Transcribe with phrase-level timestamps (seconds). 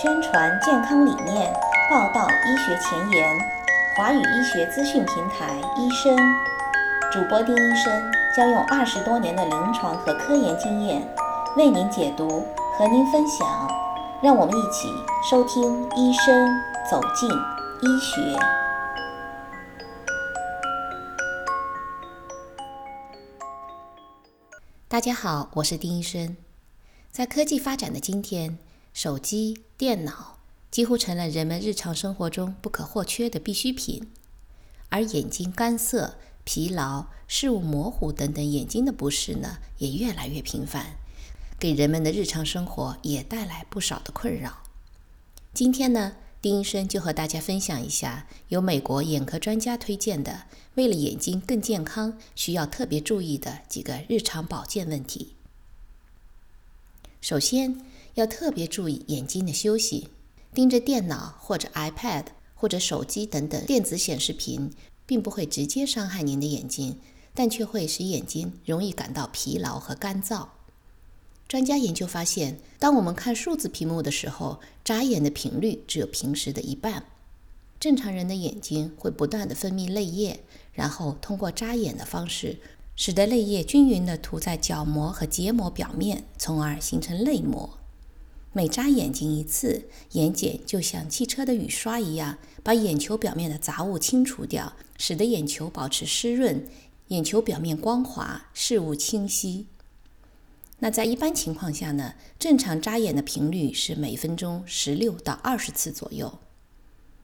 [0.00, 1.52] 宣传健康理念，
[1.90, 3.36] 报道医学前沿。
[3.96, 6.16] 华语医学资讯平台医生
[7.10, 11.02] 主播丁医生将用二十多年的临床和科研经验
[11.56, 12.46] 为您解读，
[12.78, 13.68] 和您分享。
[14.22, 14.88] 让我们一起
[15.28, 16.48] 收听医生
[16.88, 18.38] 走进医学。
[24.86, 26.36] 大家好，我是丁医生。
[27.10, 28.58] 在科技发展的今天，
[28.92, 30.38] 手机、电脑
[30.70, 34.10] 几乎成了人们日常生活中不可或缺的必需品，
[34.88, 40.96] 而眼睛干涩、疲劳、视物模糊等等眼睛的不适呢，也越来越频繁，
[41.58, 44.62] 给人们的日常生活也带来不少的困扰。
[45.54, 55.34] 今天呢，丁医生就和大家分享一下由美国眼科专家推荐的，为了眼睛更健康，需要特别注意的几个日常保健问题。
[57.20, 57.84] 首先，
[58.18, 60.08] 要特别注意眼睛的休息。
[60.52, 64.72] 盯着电脑或者 iPad 或者手机等等电子显示屏，
[65.06, 66.98] 并不会直接伤害您的眼睛，
[67.32, 70.48] 但却会使眼睛容易感到疲劳和干燥。
[71.46, 77.04] 专家研究发现，当我们看数字屏幕的时候，眨眼的频率只有平时的一半。
[77.78, 80.40] 正常人的眼睛会不断地分泌泪液，
[80.72, 82.58] 然后通过眨眼的方式。
[82.96, 87.78] 使得泪液均匀地涂在角膜和结膜表面，从而形成泪膜。
[88.52, 96.66] 每眨眼睛一次，眼睑就像汽车的雨刷一样，把眼球表面的杂物清除掉，使得眼球保持湿润，
[97.08, 99.66] 眼球表面光滑，视物清晰。
[100.80, 102.14] 那在一般情况下呢？
[102.38, 106.38] 正常眨眼的频率是每分钟十六到二十次左右。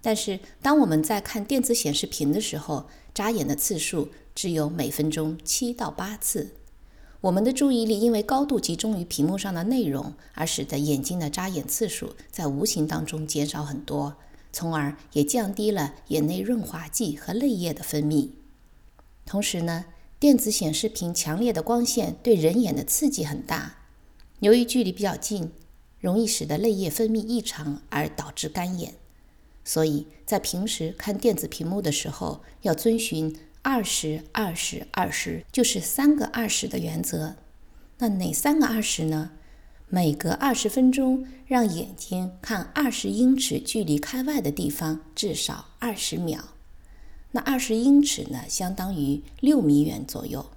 [0.00, 6.57] 但是当我们在看电子显示屏的时候，眨眼的次数只有每分钟七到八次，
[7.20, 14.14] 我们的注意力因为高度集中于屏幕上的内容，而使得眼睛的眨眼次数在无形当中减少很多，
[14.52, 18.30] 从而也降低了眼内润滑剂和泪液的分泌。
[19.26, 19.86] 同时呢，
[20.20, 23.78] 电子显示屏强烈的光线对人眼的刺激很大，
[24.38, 25.50] 由于距离比较近，
[26.00, 28.94] 容易使得泪液分泌异常而导致干眼。
[29.64, 33.36] 所以在平时看电子屏幕的时候，要遵循
[33.70, 37.36] 二十二十二十，就是三个二十的原则。
[37.98, 39.32] 那哪三个二十呢？
[39.90, 46.48] 每隔二十分钟，让眼睛看二十英尺距离开外的地方至少二十秒。
[47.32, 50.48] 那二十英尺呢，相当于六米远左右。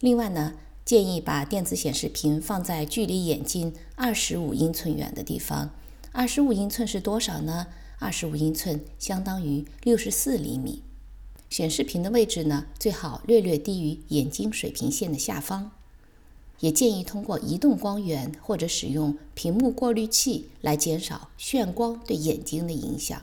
[0.00, 0.54] 另外呢，
[0.86, 5.72] 建议把电子显示屏放在距离眼睛二十五英寸远的地方。
[6.12, 7.66] 二十五英寸是多少呢？
[7.98, 10.82] 二十五英寸相当于六十四厘米，
[11.50, 15.70] 显示屏的位置呢，最好略略低于眼睛水平线的下方。
[16.60, 23.22] 也建议通过移动光源或者使用屏幕过滤器来减少眩光对眼睛的影响。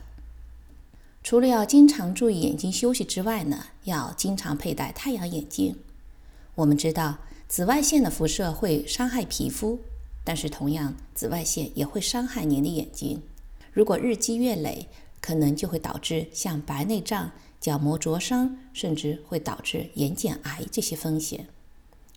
[1.22, 5.76] 除了要经常注意眼睛休息之外呢，要经常佩戴太阳眼镜。
[6.54, 9.80] 我们知道紫外线的辐射会伤害皮肤，
[10.24, 13.20] 但是同样，紫外线也会伤害您的眼睛。
[13.72, 14.88] 如果日积月累，
[15.20, 21.48] 可能就会导致像白内障、角膜灼伤，甚至会导致眼睑癌这些风险。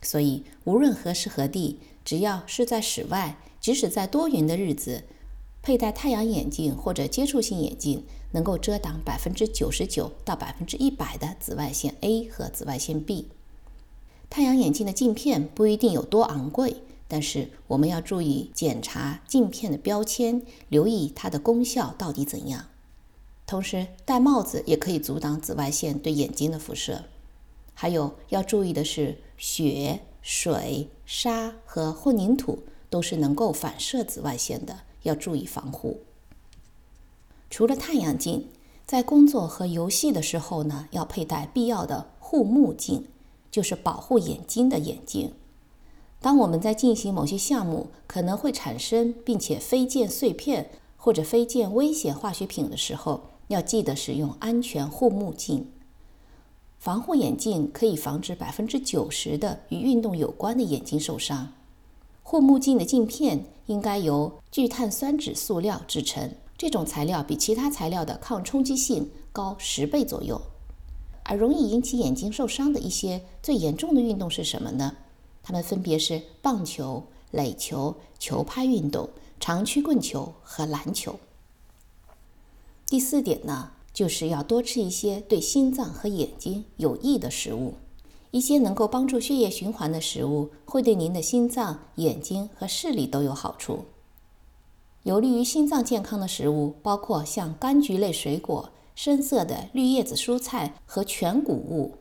[0.02, 5.04] 所以，无论何时何地，只要是在室外，即使在多云的日子，
[5.62, 13.28] 佩戴太阳眼镜或者接触性眼镜，能够遮挡百分之九十九到百分之一百的紫外线 A 和紫外线 B。
[14.30, 16.78] 太阳眼镜的镜片不一定有多昂贵。
[17.12, 22.68] 但是我们要注意检查镜片的标签，留意它的功效到底怎样。
[23.50, 27.06] 同时，戴帽子也可以阻挡紫外线对眼睛的辐射。
[27.74, 32.60] 还有要注意的是，雪、水、沙和混凝土
[32.92, 36.02] 都是能够反射紫外线的，要注意防护。
[37.50, 38.50] 除了太阳镜，
[38.86, 43.08] 在工作和游戏的时候呢，要佩戴必要的护目镜，
[43.50, 45.34] 就是保护眼睛的眼镜。
[46.22, 55.68] 当我们在进行某些项目，可能会产生并且飞溅碎片或者飞溅危险化学品的时候，要记得使用安全护目镜。
[56.78, 61.52] 防护眼镜可以防止百分之九十的与运动有关的眼睛受伤。
[62.24, 70.40] 护目镜的镜片应该由聚碳酸酯塑料制成，这种材料比其他材料的抗冲击性高十倍左右。
[71.24, 74.96] 而容易引起眼睛受伤的一些最严重的运动是什么呢？
[75.42, 79.10] 它们分别是棒球、垒球、球拍运动、
[79.40, 81.20] 长曲棍球和篮球。
[82.90, 87.76] 第四点呢，就是要多吃一些对心脏和眼睛有益的食物。
[88.32, 93.86] 一些能够帮助血液循环的食物，会对您的心脏、眼睛和视力都有好处。
[95.04, 101.94] 有利于心脏健康的食物包括像柑橘类水果、深色的绿叶子蔬菜和全谷物。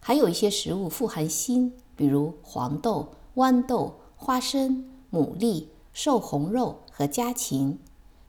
[0.00, 5.64] 还有一些食物富含锌，比如黄豆、豌豆、花生、牡蛎、
[5.94, 7.78] 瘦红肉和家禽。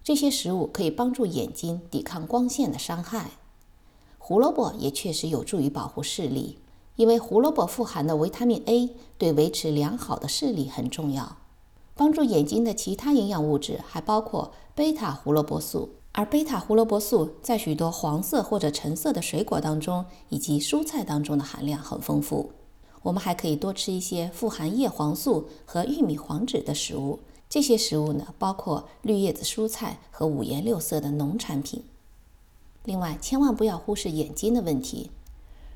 [0.06, 3.31] 这些食物可以帮助眼睛抵抗光线的伤害。
[4.19, 6.60] 胡萝卜也确实有助于保护视力，
[6.96, 11.38] 因为胡萝卜富含的维他命 A 对维持良好的视力很重要。
[11.96, 22.51] 帮助眼睛的其他营养物质还包括贝塔胡萝卜素，而贝塔胡萝卜素在许多黄色或者橙色的水果当中以及蔬菜当中的含量很丰富。
[23.01, 31.84] 我们还可以多吃一些富含叶黄素和玉米黄质的食物，这些食物呢包括绿叶子蔬菜和五颜六色的农产品。
[32.84, 35.10] 另外，千万不要忽视眼睛的问题。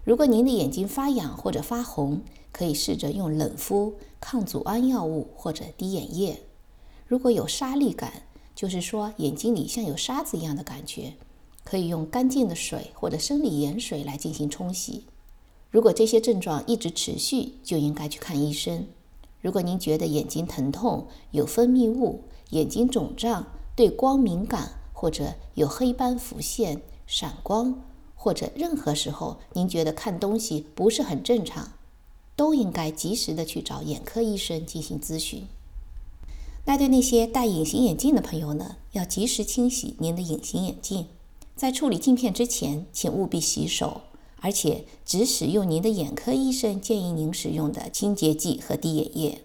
[0.03, 2.21] 如果您的眼睛发痒或者发红，
[2.51, 6.41] 可以试着用冷敷、抗组胺药物或者滴眼液。
[7.07, 8.23] 如果有沙粒感，
[8.55, 11.13] 就是说眼睛里像有沙子一样的感觉，
[11.63, 15.05] 可以用干净的水或者生理盐水来进行冲洗。
[15.71, 18.87] 如果这些症状一直持续，就应该去看医生。
[19.41, 26.81] 如果您觉得眼睛疼痛、有分泌物、眼睛肿胀、对光敏感，或者有黑斑浮现。
[27.11, 27.81] 闪光，
[28.13, 31.71] 或者任何时候您觉得看东西不是很正常，
[32.35, 35.47] 都应该及时的去找眼科医生进行咨询。
[36.65, 41.07] 那对那些戴隐形眼镜的朋友呢，要及时清洗您的隐形眼镜，
[41.55, 44.01] 在处理镜片之前，请务必洗手，
[44.41, 49.41] 而且只使用您的眼科医生建议您使用的清洁剂和滴眼液。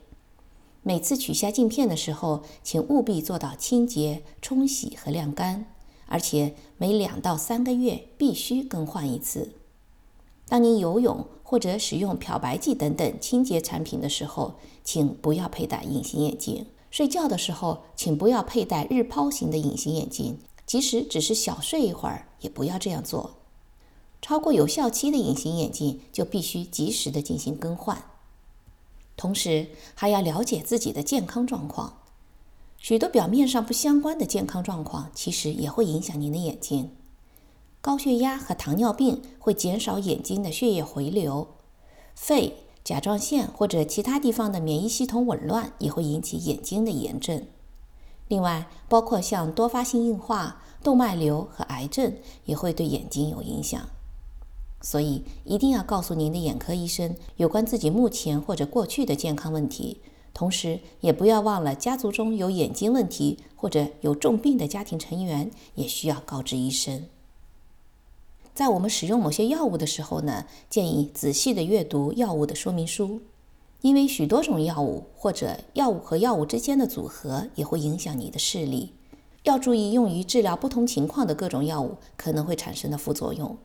[0.83, 5.67] 每次取下镜片的时候，请务必做到清洁、冲洗和晾干。
[6.07, 9.55] 而且每两到三个月必须更换一次。
[10.47, 16.67] 当您游泳或者使用漂白剂等等清洁产品的时候，请不要佩戴隐形眼镜。
[16.91, 23.31] 睡觉的时候，请不要佩戴日抛型的隐形眼镜，即使只是小睡一会儿，也不要这样做。
[24.25, 28.05] 超过有效期的隐形眼镜就必须及时的进行更换。
[29.19, 31.99] 同时，还要了解自己的健康状况。
[32.79, 36.93] 许多表面上不相关的健康状况，其实也会影响您的眼睛。
[37.83, 41.47] 高血压和糖尿病会减少眼睛的血液回流，
[42.15, 47.47] 肺、甲状腺或者其他地方的免疫系统紊乱也会引起眼睛的炎症。
[48.29, 52.17] 另外，包括像多发性硬化、动脉瘤和癌症
[52.47, 53.87] 也会对眼睛有影响。
[54.85, 60.03] 所以，一定要告诉您的眼科医生有关自己目前或者过去的健康问题。
[60.35, 67.07] 同时，也不要忘了，家族中有眼睛问题或者有重病的家庭成员，也需要告知医生。
[68.53, 73.23] 在我们使用某些药物的时候呢，建议仔细的阅读药物的说明书，
[73.81, 78.93] 因为许多种药物或者药物和药物之间的组合也会影响你的视力。
[79.45, 83.57] 要注意用于治疗不同情况的各种药物可能会产生的副作用。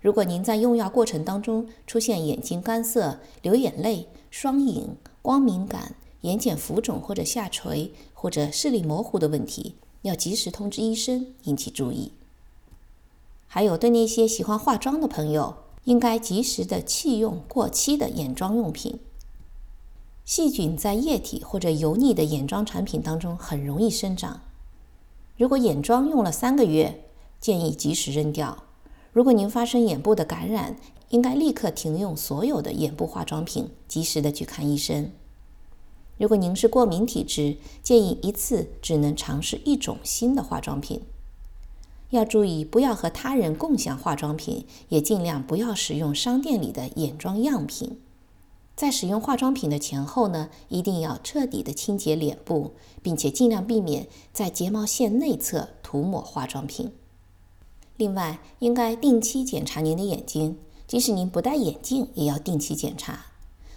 [0.00, 12.12] 如果您在用药过程当中出现眼睛干涩、流眼泪、双影，光敏感、眼睑浮肿或者下垂或者视力模糊的问题，要及时通知医生，引起注意。
[13.48, 19.00] 还有对那些喜欢化妆的朋友，应该及时的弃用过期的眼妆用品。
[20.24, 24.40] 细菌在液体或者油腻的眼妆产品当中很容易生长。
[25.36, 27.04] 如果眼妆用了三个月，
[27.40, 28.64] 建议及时扔掉。
[29.16, 30.76] 如果您发生眼部的感染，
[31.08, 35.10] 应该立刻停用所有的眼部化妆品，及时的去看医生。
[36.18, 41.00] 如果您是过敏体质，建议一次只能尝试一种新的化妆品。
[42.10, 47.98] 要注意，不要和他人共享化妆品，也尽量不要使用商店里的眼妆样品。
[48.74, 56.92] 在使用化妆品的前后呢，一定要彻底的清洁脸部，并且尽量避免在睫毛线内侧涂抹化妆品。
[57.96, 60.58] 另外，应该定期检查您的眼睛。
[60.86, 63.26] 即使您不戴眼镜，也要定期检查。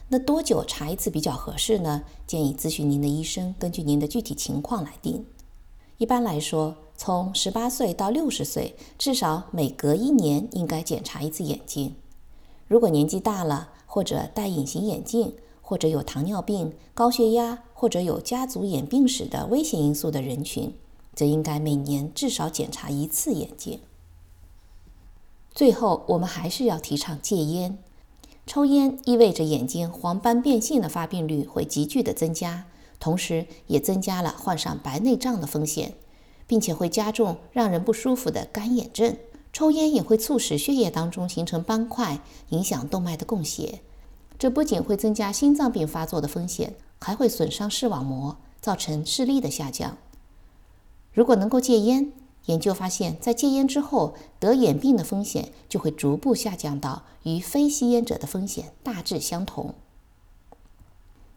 [0.10, 2.04] 那多久查一次比较合适呢？
[2.28, 5.26] 建议咨询您的医生，根据您的具体情况来定。
[5.98, 11.96] 一般来说，从十八岁到六十岁，至少每隔一年应该检查一次眼睛。
[12.68, 20.76] 如果年纪大了，或者戴隐形眼镜，或者有糖尿病、高血压，或者有家族眼病史的危险因素的人群，
[21.16, 23.80] 则应该每年至少检查一次眼睛。
[25.60, 27.78] 最后，我们还是要提倡戒烟。
[28.48, 32.64] 抽烟意味着眼睛黄斑变性的发病率会急剧的增加，
[32.98, 35.96] 同时也增加了患上白内障的风险，
[36.48, 39.18] 并且会加重让人不舒服的干眼症。
[39.52, 43.82] 抽烟也会促使血液当中形成斑块，影响动脉的供血。
[44.38, 49.98] 这不仅会增加心脏病发作的风险，还会损伤视网膜，造成视力的下降。
[51.12, 52.14] 如果能够戒烟，
[52.50, 59.76] 研究发现，在戒烟之后，得眼病的风险就会逐步下降到与非吸烟者的风险大致相同。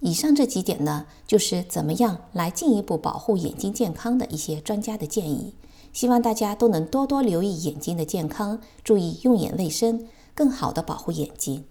[0.00, 5.54] 以上这几点呢，就是怎么样来进一步保护眼睛健康的一些专家的建议。
[5.92, 11.64] 希望大家都能多多留意眼睛的健康，注意用眼卫生，更好的保护眼睛。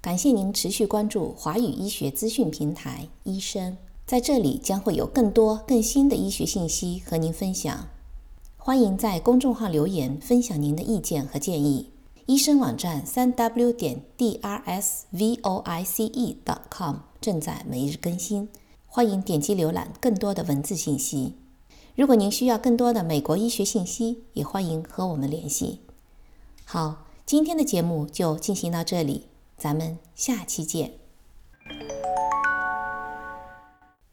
[0.00, 3.76] 感谢您持续关注华语医学资讯平台医生，
[4.06, 7.88] 在这里将会有更多更新的医学信息和您分享。
[8.64, 11.90] 欢迎在公众号留言分享您的意见和建议。
[12.26, 18.48] 医生网站三 w 点 d r s v o i c e dot com 正在每日更新，
[18.86, 21.34] 欢迎点击浏览更多的文字信息。
[21.96, 25.80] 如果您需要更多的美国医学信息，也欢迎和我们联系。
[26.64, 29.26] 好，今天的节目就进行到这里，
[29.58, 31.01] 咱们下期见。